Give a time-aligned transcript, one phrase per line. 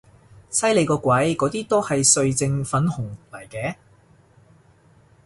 [0.49, 3.75] 犀利個鬼，嗰啲都係歲靜粉紅嚟嘅